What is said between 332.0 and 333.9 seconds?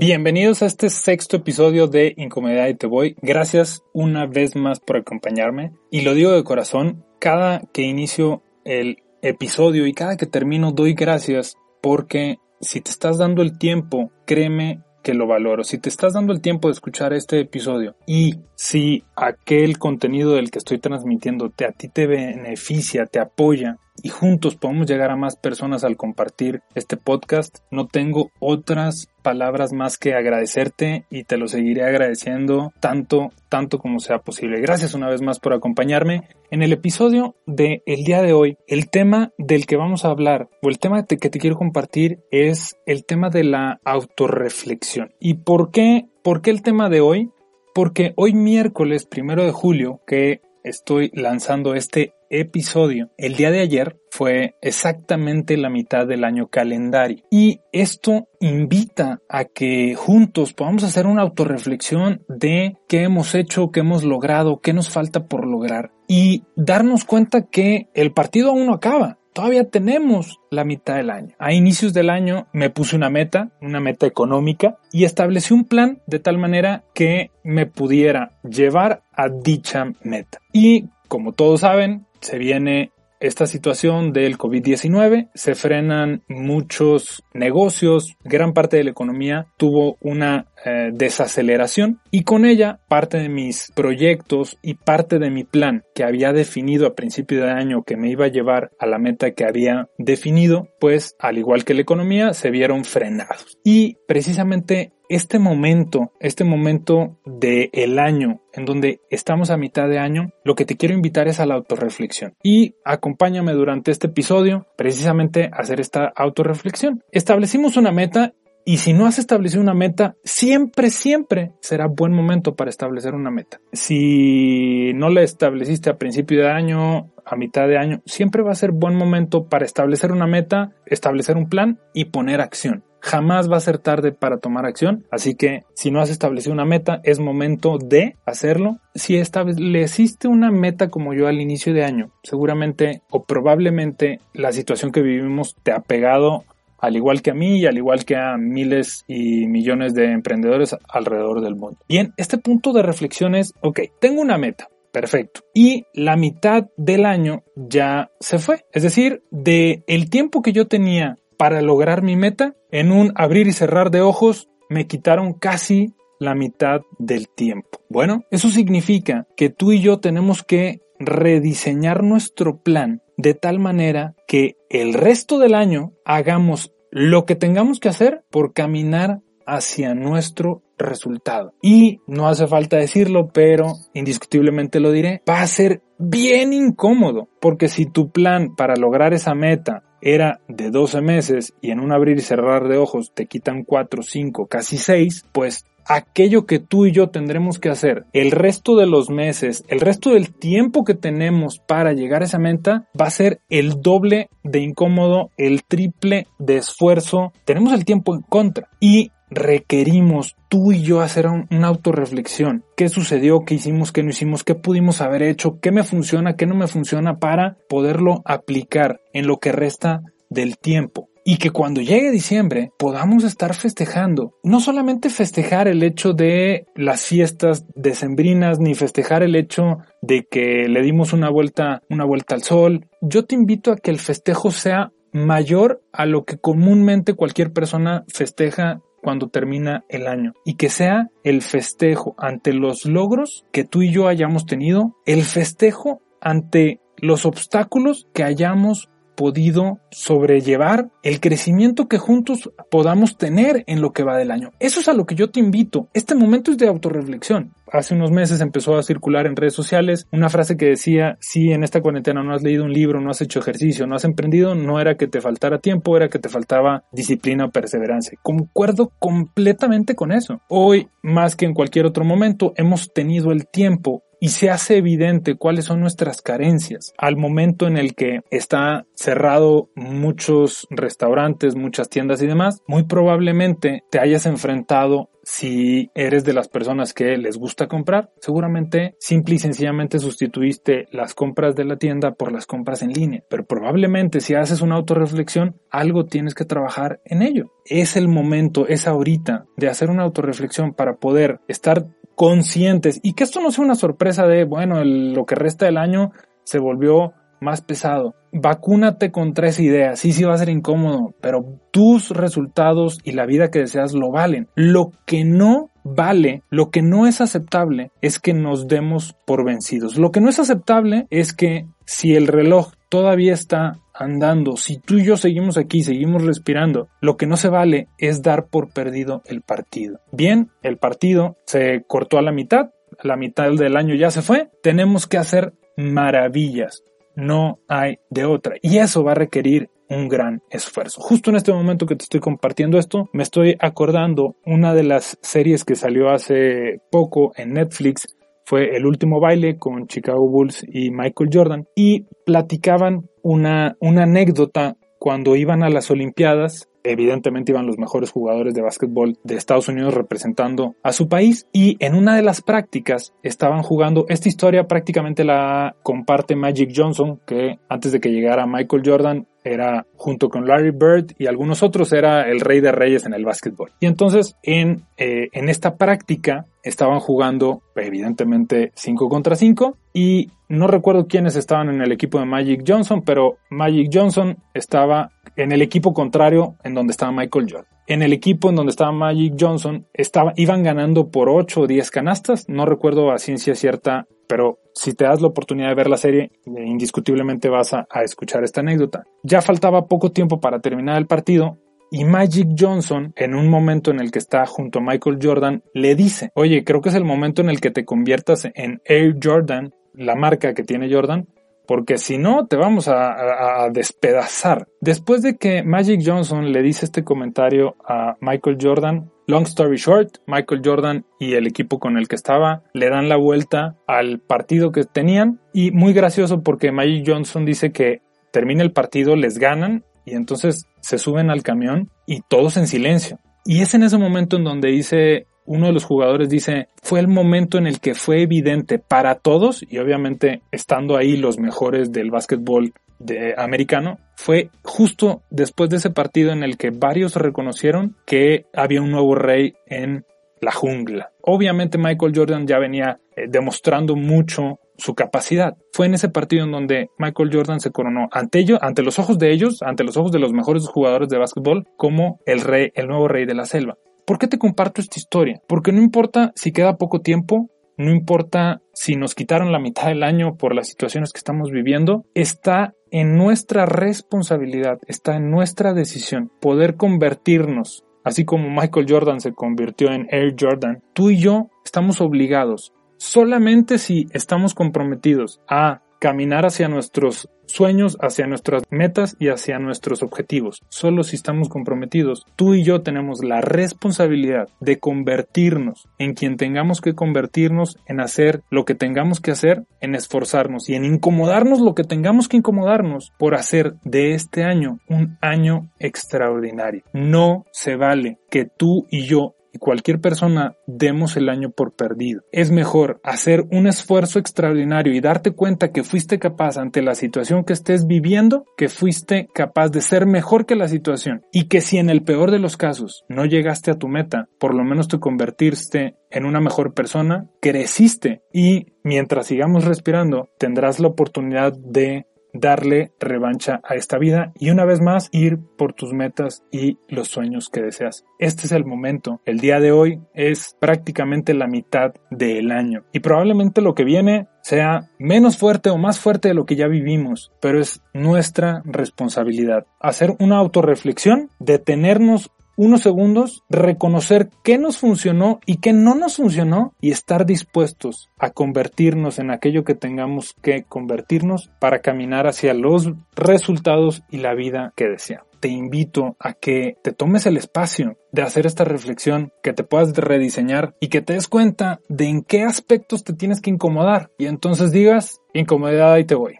a la mitad, la mitad del